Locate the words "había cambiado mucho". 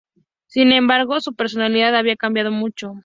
1.95-2.95